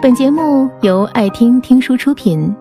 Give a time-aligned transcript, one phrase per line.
[0.00, 2.54] 本节目由爱听听书出品。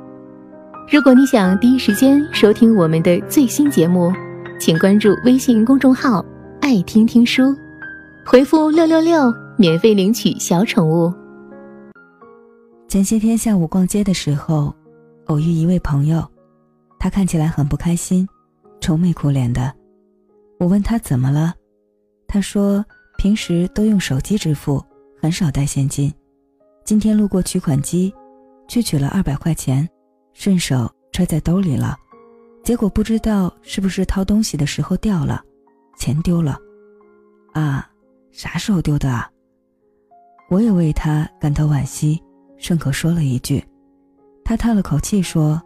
[0.91, 4.11] 如果你想第一时间收听我们的最新节目，
[4.59, 6.25] 请关注微信公众号
[6.61, 7.55] “爱听听书”，
[8.25, 11.13] 回复“六六六”免费领取小宠物。
[12.87, 14.73] 前些天下午逛街的时候，
[15.27, 16.27] 偶遇一位朋友，
[16.97, 18.27] 他看起来很不开心，
[18.81, 19.71] 愁眉苦脸的。
[20.59, 21.53] 我问他怎么了，
[22.27, 22.83] 他说
[23.15, 24.83] 平时都用手机支付，
[25.21, 26.11] 很少带现金。
[26.87, 28.15] 今天路过取款机，
[28.65, 29.85] 去取了二百块钱，
[30.31, 31.97] 顺手揣在兜里了，
[32.63, 35.43] 结果不知道是不是掏东西的时候掉了，
[35.97, 36.57] 钱丢了。
[37.51, 37.85] 啊，
[38.31, 39.29] 啥时候丢的啊？
[40.49, 42.23] 我也为他感到惋惜。
[42.57, 43.61] 顺口说了一句，
[44.45, 45.61] 他叹了口气说：“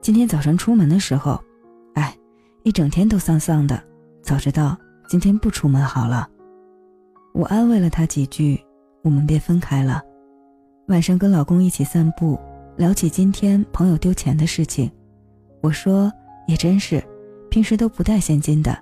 [0.00, 1.38] 今天早晨出门的时候，
[1.96, 2.16] 哎，
[2.62, 3.78] 一整天都丧丧的。
[4.22, 4.74] 早知道
[5.06, 6.26] 今天不出门好了。”
[7.34, 8.58] 我安慰了他几句，
[9.02, 10.02] 我们便分开了。
[10.88, 12.38] 晚上跟老公一起散步，
[12.76, 14.88] 聊起今天朋友丢钱的事情，
[15.60, 16.12] 我说
[16.46, 17.02] ：“也真是，
[17.50, 18.76] 平时都不带现金的，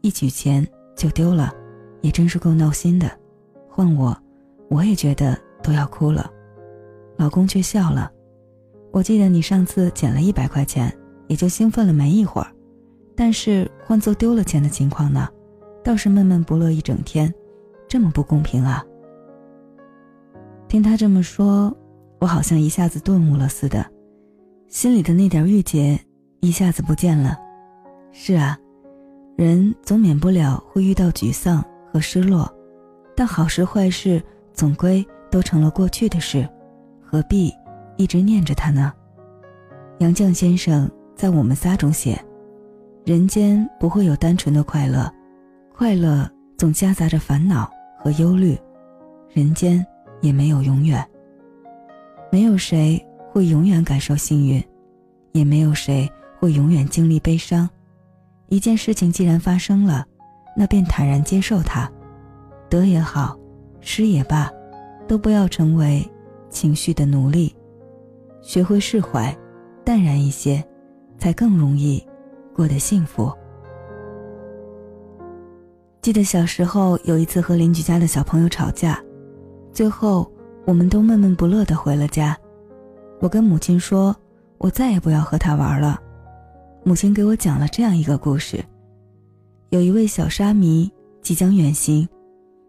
[0.00, 0.64] 一取钱
[0.94, 1.52] 就丢了，
[2.00, 3.10] 也真是够闹心的。
[3.68, 4.16] 换我，
[4.70, 6.30] 我也觉得都要哭了。”
[7.18, 8.08] 老公却笑了。
[8.92, 12.46] 我记得你上次捡了一百块钱，也就兴奋了没一会儿，
[13.16, 15.28] 但是换做丢了钱的情况呢，
[15.82, 17.34] 倒是闷闷不乐一整天，
[17.88, 18.84] 这么不公平啊！
[20.68, 21.74] 听他这么说，
[22.20, 23.84] 我好像一下子顿悟了似的，
[24.68, 25.98] 心里的那点郁结
[26.40, 27.38] 一下子不见了。
[28.12, 28.58] 是啊，
[29.34, 32.46] 人总免不了会遇到沮丧和失落，
[33.16, 36.46] 但好事坏事总归都成了过去的事。
[37.02, 37.50] 何必
[37.96, 38.92] 一直念着他呢？
[40.00, 42.22] 杨绛先生在《我们仨》中写
[43.06, 45.10] ：“人间不会有单纯的快乐，
[45.74, 48.54] 快乐总夹杂着烦恼和忧虑。
[49.30, 49.84] 人间
[50.20, 51.06] 也没有永远，
[52.30, 54.62] 没有谁会永远感受幸运，
[55.32, 57.68] 也没有谁会永远经历悲伤。
[58.48, 60.06] 一件事情既然发生了，
[60.56, 61.90] 那便坦然接受它，
[62.68, 63.38] 得也好，
[63.80, 64.50] 失也罢，
[65.06, 66.02] 都不要成为。”
[66.50, 67.54] 情绪的奴隶，
[68.40, 69.36] 学会释怀，
[69.84, 70.64] 淡然一些，
[71.18, 72.02] 才更容易
[72.56, 73.30] 过得幸福。
[76.00, 78.98] 记得小时候有一次和邻居家的小朋友吵架，
[79.78, 80.28] 最后
[80.64, 82.36] 我们都闷闷不乐的回了家。
[83.20, 84.12] 我跟母亲说，
[84.58, 86.02] 我再也不要和他玩了。
[86.82, 88.58] 母亲给我讲了这样一个故事：
[89.68, 90.90] 有一位小沙弥
[91.22, 92.08] 即将远行，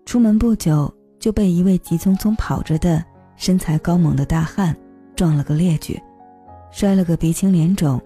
[0.05, 3.03] 出门不久就被一位急匆匆跑着的。
[3.37, 4.77] 身材高猛的大汉
[5.15, 5.99] 撞了个趔趄，
[6.69, 7.99] 摔了个鼻青脸肿，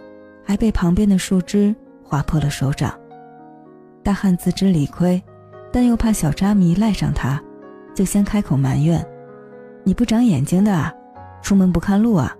[0.45, 2.97] 还被旁边的树枝划破了手掌。
[4.01, 5.21] 大汉自知理亏，
[5.73, 7.43] 但又怕小沙弥赖上他，
[7.93, 9.05] 就先开口埋怨
[9.83, 10.93] ：“你不长眼睛的啊，
[11.41, 12.35] 出门不看路啊！”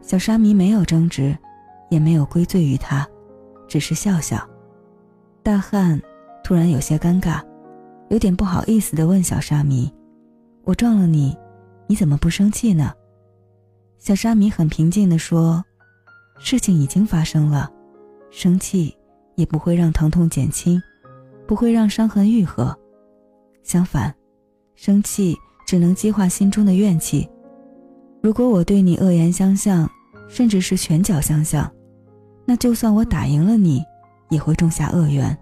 [0.00, 1.36] 小沙弥没有争执，
[1.90, 3.06] 也没有归罪于他，
[3.66, 4.38] 只是笑笑。
[5.42, 6.00] 大汉
[6.44, 7.40] 突然有些尴尬，
[8.08, 9.92] 有点不好意思地问小沙弥
[10.64, 11.36] ：“我撞了你？”
[11.88, 12.92] 你怎么不生气呢？
[13.98, 15.64] 小沙弥很平静地说
[16.36, 17.70] ：“事情已经发生了，
[18.28, 18.92] 生气
[19.36, 20.82] 也不会让疼痛减轻，
[21.46, 22.76] 不会让伤痕愈合。
[23.62, 24.12] 相反，
[24.76, 27.28] 生气只能激化心中的怨气。
[28.22, 29.90] 如果我对你恶言相向，
[30.28, 31.68] 甚至是拳脚相向，
[32.44, 33.82] 那就算我打赢了你，
[34.30, 35.36] 也会种下恶缘，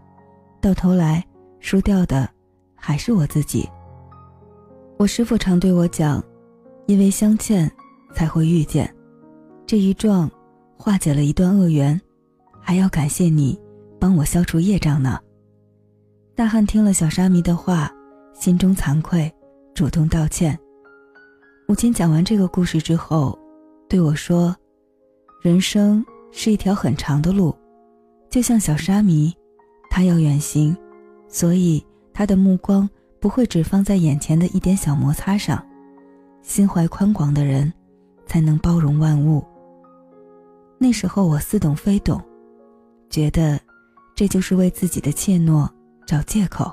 [0.63, 1.23] 到头来
[1.61, 2.27] 输掉的
[2.75, 3.69] 还是我自己。”
[4.97, 6.25] 我师父常对我讲。
[6.87, 7.73] 因为相欠，
[8.15, 8.95] 才会遇见。
[9.67, 10.31] 这一撞，
[10.77, 11.99] 化解了一段恶缘，
[12.61, 13.59] 还要感谢你，
[13.99, 15.19] 帮我消除业障呢。
[16.35, 17.91] 大汉听了小沙弥的话，
[18.35, 19.33] 心中惭愧，
[19.75, 20.59] 主动道歉。
[21.67, 23.39] 母亲讲完这个故事之后，
[23.89, 24.55] 对我说
[25.41, 27.57] ：“人生是一条很长的路，
[28.29, 29.33] 就像小沙弥，
[29.89, 30.77] 他要远行，
[31.29, 35.65] 所以他的目光不会只放在眼前的一点小摩擦上。”
[36.43, 37.73] 心怀宽广的人，
[38.27, 39.43] 才能包容万物。
[40.77, 42.21] 那时候我似懂非懂，
[43.09, 43.59] 觉得
[44.15, 45.67] 这就是为自己的怯懦
[46.07, 46.71] 找借口。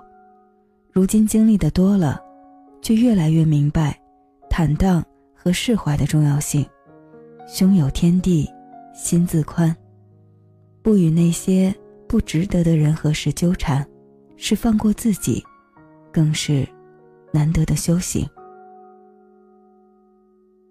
[0.93, 2.21] 如今经历的多了，
[2.81, 3.97] 却越来越明白
[4.49, 5.01] 坦荡
[5.33, 6.65] 和释怀的重要性。
[7.47, 8.45] 胸有天地，
[8.93, 9.73] 心自宽。
[10.81, 11.73] 不与那些
[12.09, 13.87] 不值得的人和事纠缠，
[14.35, 15.41] 是放过自己，
[16.11, 16.67] 更是
[17.31, 18.27] 难得的修行。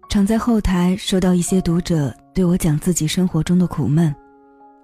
[0.07, 4.13] 常在后台收到一些读者对我讲自己生活中的苦闷，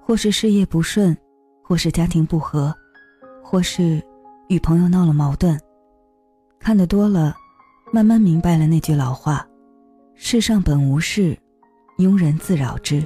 [0.02, 1.16] 或是事业不顺，
[1.62, 2.74] 或是家庭不和，
[3.44, 4.02] 或是
[4.48, 5.60] 与朋友闹了矛盾。
[6.60, 7.36] 看得多了，
[7.92, 9.46] 慢慢明白了那句老话：
[10.16, 11.38] 世上本无事，
[11.98, 13.06] 庸人自扰之。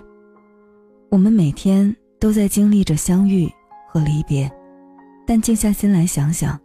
[1.09, 3.51] 我们每天都在经历着相遇
[3.89, 4.49] 和离别，
[5.27, 6.59] 但静下心来想想，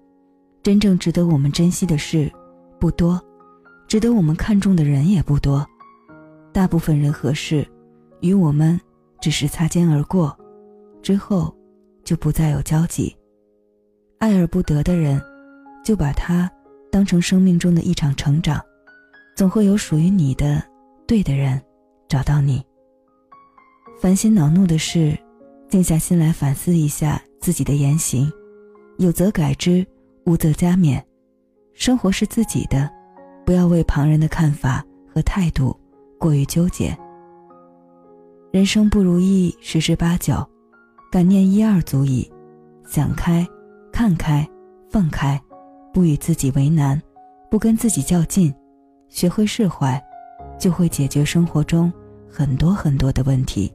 [0.63, 2.31] 真正值得我们珍惜的事
[2.79, 3.21] 不多，
[3.89, 5.67] 值得我们看重的人也不多。
[6.53, 7.67] 大部分人和事，
[8.21, 8.81] 与我们
[9.21, 10.35] 只是擦肩而过，
[11.03, 11.55] 之后
[12.05, 13.15] 就不再有交集。
[14.19, 15.21] 爱而不得的人，
[15.85, 16.51] 就把他
[16.91, 18.61] 当成生命中的一场成长，
[19.37, 20.63] 总会有属于你的
[21.07, 21.61] 对的人
[22.09, 22.65] 找到你。
[24.01, 25.17] 烦心恼怒的事，
[25.69, 28.31] 静下心来反思一下自己的言行，
[28.99, 29.87] 有则改之，
[30.25, 31.03] 无则加勉。
[31.75, 32.91] 生活是自己的，
[33.45, 34.85] 不要为旁人的看法
[35.15, 35.79] 和态度
[36.19, 36.97] 过于纠结。
[38.51, 40.35] 人生不如意十之八九，
[41.13, 42.31] 感念一二足矣。
[42.87, 43.47] 想开。
[43.97, 44.47] 看开，
[44.91, 45.41] 放开，
[45.91, 47.01] 不与自己为难，
[47.51, 48.55] 不跟自己较劲，
[49.09, 49.99] 学会释怀，
[50.61, 51.91] 就会解决生活中
[52.31, 53.73] 很多很多的问题。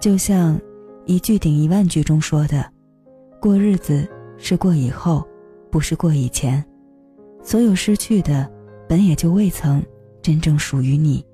[0.00, 0.60] 就像
[1.06, 2.68] 一句顶一万句中说的
[3.40, 4.04] ：“过日子
[4.38, 5.24] 是过以后，
[5.70, 6.62] 不是过以前。
[7.44, 8.50] 所有失去的，
[8.88, 9.80] 本也就未曾
[10.20, 11.24] 真正属于你。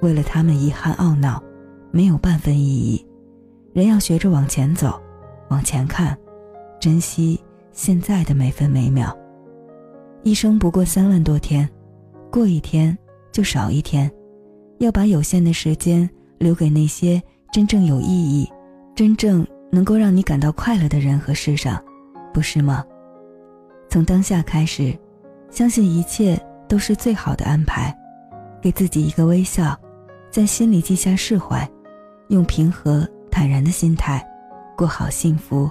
[0.00, 1.42] 为了他们遗憾懊恼，
[1.90, 3.06] 没有半分意义。
[3.74, 4.98] 人要学着往前走，
[5.50, 6.16] 往前看。”
[6.80, 7.38] 珍惜
[7.72, 9.16] 现在的每分每秒。
[10.22, 11.68] 一生不过三万多天，
[12.30, 12.96] 过一天
[13.32, 14.10] 就少一天，
[14.78, 16.08] 要把有限的时间
[16.38, 17.22] 留给那些
[17.52, 18.48] 真正有意义、
[18.94, 21.82] 真正能够让你感到快乐的人和事上，
[22.32, 22.84] 不是吗？
[23.88, 24.96] 从当下开始，
[25.50, 26.38] 相信一切
[26.68, 27.96] 都是最好的安排，
[28.60, 29.76] 给自己一个微笑，
[30.30, 31.68] 在心里记下释怀，
[32.28, 34.24] 用平和坦然的心态，
[34.76, 35.70] 过好幸福。